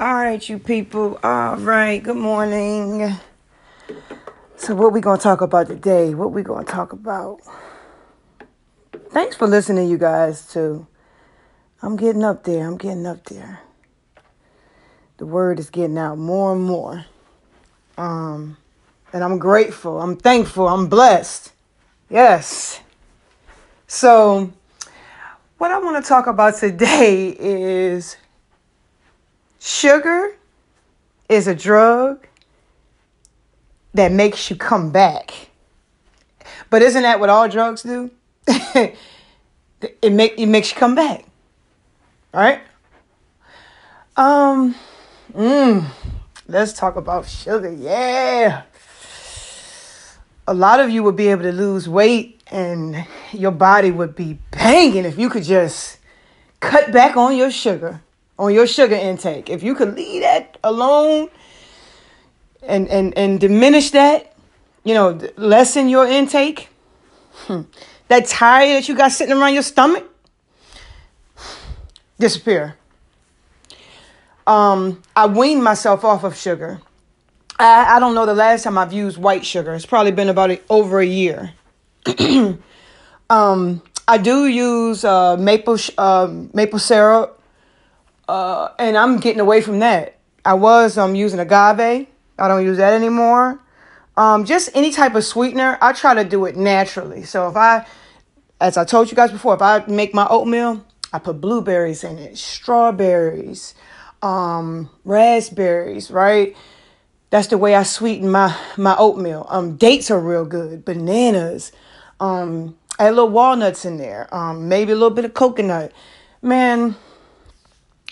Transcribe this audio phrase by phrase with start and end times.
[0.00, 1.18] All right, you people.
[1.22, 2.02] All right.
[2.02, 3.14] Good morning.
[4.56, 6.14] So, what we gonna talk about today?
[6.14, 7.40] What we gonna talk about?
[9.10, 10.46] Thanks for listening, you guys.
[10.48, 10.86] Too.
[11.82, 12.66] I'm getting up there.
[12.66, 13.60] I'm getting up there.
[15.18, 17.04] The word is getting out more and more.
[17.98, 18.56] Um,
[19.12, 20.00] and I'm grateful.
[20.00, 20.68] I'm thankful.
[20.68, 21.52] I'm blessed.
[22.08, 22.80] Yes.
[23.86, 24.52] So,
[25.58, 28.16] what I want to talk about today is
[29.62, 30.36] sugar
[31.28, 32.26] is a drug
[33.94, 35.50] that makes you come back.
[36.68, 38.10] But isn't that what all drugs do?
[38.46, 38.96] it
[40.12, 41.24] make it makes you come back.
[42.34, 42.60] All right?
[44.16, 44.74] Um
[45.32, 45.86] mm,
[46.48, 47.72] let's talk about sugar.
[47.72, 48.62] Yeah.
[50.48, 54.38] A lot of you would be able to lose weight and your body would be
[54.50, 55.98] banging if you could just
[56.58, 58.00] cut back on your sugar,
[58.42, 59.48] on your sugar intake.
[59.48, 61.30] If you could leave that alone
[62.62, 64.34] and and and diminish that,
[64.82, 66.68] you know, lessen your intake.
[67.46, 67.62] Hmm.
[68.08, 70.04] That tire that you got sitting around your stomach
[72.18, 72.76] disappear.
[74.44, 76.80] Um, I weaned myself off of sugar.
[77.60, 79.72] I, I don't know the last time I've used white sugar.
[79.72, 81.52] It's probably been about a, over a year.
[83.30, 87.41] um, I do use uh, maple uh, maple syrup,
[88.32, 90.16] uh, and I'm getting away from that.
[90.42, 92.06] I was um, using agave.
[92.38, 93.60] I don't use that anymore.
[94.16, 97.24] Um, just any type of sweetener, I try to do it naturally.
[97.24, 97.84] So if I,
[98.58, 102.16] as I told you guys before, if I make my oatmeal, I put blueberries in
[102.16, 103.74] it, strawberries,
[104.22, 106.56] um, raspberries, right?
[107.28, 109.46] That's the way I sweeten my my oatmeal.
[109.50, 111.70] Um, dates are real good, bananas,
[112.18, 115.92] um, add little walnuts in there, um, maybe a little bit of coconut.
[116.40, 116.96] Man,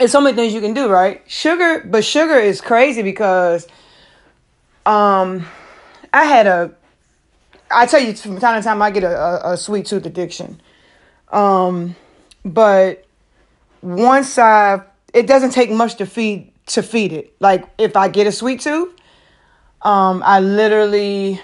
[0.00, 1.22] it's so many things you can do, right?
[1.26, 3.68] Sugar, but sugar is crazy because
[4.86, 5.46] um,
[6.12, 6.74] I had a.
[7.70, 10.60] I tell you, from time to time, I get a, a, a sweet tooth addiction.
[11.30, 11.94] Um,
[12.44, 13.04] but
[13.82, 14.82] once I,
[15.14, 17.34] it doesn't take much to feed to feed it.
[17.38, 18.94] Like if I get a sweet tooth,
[19.82, 21.41] um, I literally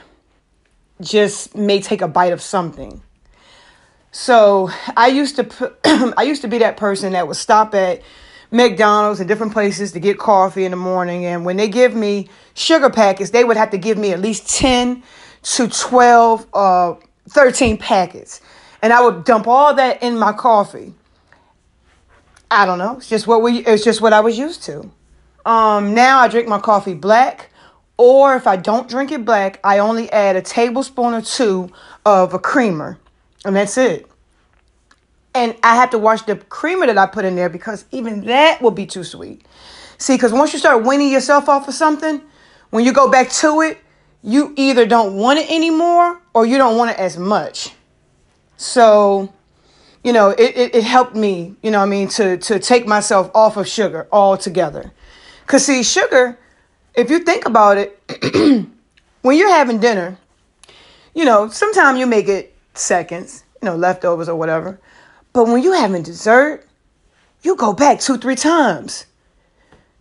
[1.01, 3.03] just may take a bite of something.
[4.13, 8.01] So I used to put, I used to be that person that would stop at
[8.51, 11.25] McDonald's and different places to get coffee in the morning.
[11.25, 14.49] And when they give me sugar packets, they would have to give me at least
[14.49, 15.03] 10
[15.43, 16.95] to 12, uh,
[17.29, 18.41] 13 packets.
[18.83, 20.95] And I would dump all that in my coffee.
[22.51, 22.97] I don't know.
[22.99, 24.91] It's just what we it's just what I was used to.
[25.45, 27.51] Um, now I drink my coffee black,
[27.97, 31.71] or if I don't drink it black, I only add a tablespoon or two
[32.05, 32.99] of a creamer.
[33.45, 34.09] And that's it.
[35.37, 38.63] And I have to watch the creamer that I put in there because even that
[38.63, 39.45] will be too sweet.
[39.99, 42.23] See, because once you start weaning yourself off of something,
[42.71, 43.77] when you go back to it,
[44.23, 47.75] you either don't want it anymore or you don't want it as much.
[48.57, 49.31] So,
[50.03, 53.31] you know, it, it, it helped me, you know I mean, to, to take myself
[53.35, 54.91] off of sugar altogether.
[55.43, 56.39] Because, see, sugar,
[56.95, 58.01] if you think about it,
[59.21, 60.17] when you're having dinner,
[61.15, 64.81] you know, sometimes you make it seconds, you know, leftovers or whatever.
[65.37, 66.67] But when you having dessert,
[67.43, 69.05] you go back two, three times.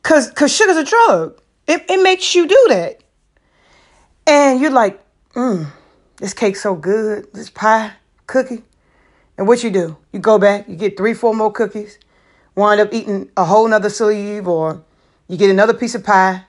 [0.01, 1.41] Cause cause sugar's a drug.
[1.67, 3.01] It it makes you do that.
[4.25, 5.03] And you're like,
[5.33, 5.67] mm,
[6.15, 7.91] this cake's so good, this pie,
[8.27, 8.63] cookie.
[9.37, 9.97] And what you do?
[10.13, 11.99] You go back, you get three, four more cookies,
[12.55, 14.85] wind up eating a whole nother sleeve, or
[15.27, 16.45] you get another piece of pie,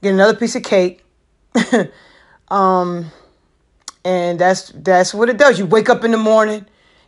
[0.00, 1.04] get another piece of cake.
[2.48, 3.12] um,
[4.02, 5.58] and that's that's what it does.
[5.58, 6.64] You wake up in the morning,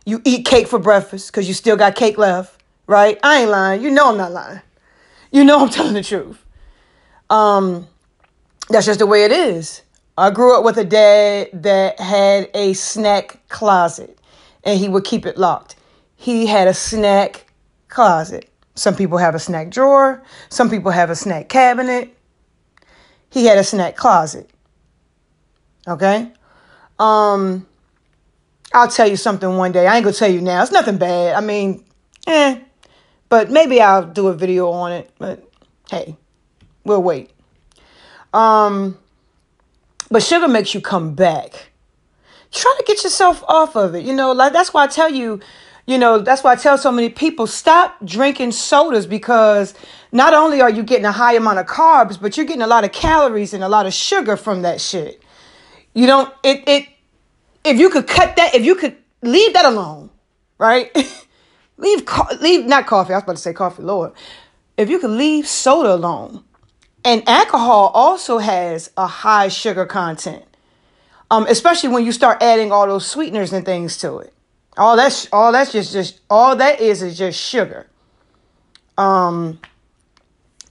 [0.07, 3.19] you eat cake for breakfast because you still got cake left, right?
[3.23, 3.83] I ain't lying.
[3.83, 4.61] You know I'm not lying.
[5.33, 6.41] You know I'm telling the truth.
[7.29, 7.89] Um,
[8.69, 9.81] that's just the way it is.
[10.17, 14.17] I grew up with a dad that had a snack closet
[14.63, 15.75] and he would keep it locked.
[16.15, 17.51] He had a snack
[17.89, 18.49] closet.
[18.75, 22.17] Some people have a snack drawer, some people have a snack cabinet.
[23.29, 24.49] He had a snack closet.
[25.85, 26.31] Okay?
[26.97, 27.67] Um
[28.73, 29.87] I'll tell you something one day.
[29.87, 30.61] I ain't gonna tell you now.
[30.61, 31.35] It's nothing bad.
[31.35, 31.83] I mean,
[32.27, 32.59] eh.
[33.29, 35.11] But maybe I'll do a video on it.
[35.17, 35.49] But
[35.89, 36.15] hey,
[36.83, 37.31] we'll wait.
[38.33, 38.97] Um,
[40.09, 41.69] but sugar makes you come back.
[42.51, 44.05] Try to get yourself off of it.
[44.05, 45.39] You know, like that's why I tell you,
[45.85, 49.73] you know, that's why I tell so many people stop drinking sodas because
[50.11, 52.83] not only are you getting a high amount of carbs, but you're getting a lot
[52.83, 55.21] of calories and a lot of sugar from that shit.
[55.93, 56.87] You don't it it
[57.67, 60.09] if you could cut that, if you could leave that alone,
[60.57, 60.91] right?
[61.77, 62.03] leave,
[62.41, 63.13] leave not coffee.
[63.13, 64.13] I was about to say coffee, Lord.
[64.77, 66.43] if you could leave soda alone.
[67.03, 70.43] And alcohol also has a high sugar content,
[71.31, 74.33] um, especially when you start adding all those sweeteners and things to it.
[74.77, 77.87] All that's all that's just just all that is is just sugar.
[78.97, 79.59] Um,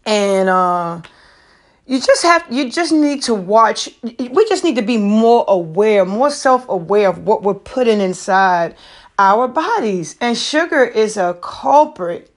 [0.04, 1.00] and uh,
[1.86, 3.88] you just have you just need to watch.
[4.02, 8.76] We just need to be more aware, more self aware of what we're putting inside
[9.18, 10.16] our bodies.
[10.20, 12.32] And sugar is a culprit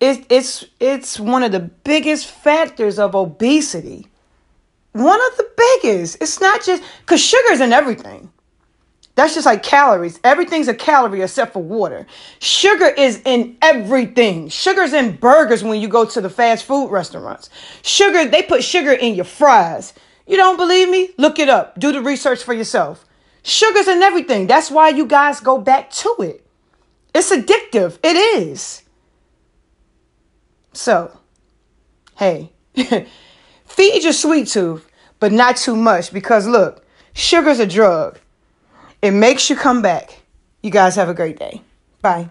[0.00, 4.06] it, it's it's one of the biggest factors of obesity.
[4.92, 6.18] One of the biggest.
[6.20, 8.30] It's not just because sugar's in everything.
[9.16, 10.20] That's just like calories.
[10.22, 12.06] Everything's a calorie except for water.
[12.38, 14.50] Sugar is in everything.
[14.50, 17.48] Sugar's in burgers when you go to the fast food restaurants.
[17.82, 19.94] Sugar, they put sugar in your fries.
[20.26, 21.10] You don't believe me?
[21.16, 21.80] Look it up.
[21.80, 23.06] Do the research for yourself.
[23.42, 24.46] Sugar's in everything.
[24.46, 26.46] That's why you guys go back to it.
[27.14, 27.98] It's addictive.
[28.02, 28.82] It is.
[30.74, 31.18] So,
[32.16, 32.52] hey,
[33.64, 34.86] feed your sweet tooth,
[35.20, 36.84] but not too much because look,
[37.14, 38.18] sugar's a drug.
[39.06, 40.22] It makes you come back.
[40.64, 41.62] You guys have a great day.
[42.02, 42.28] Bye.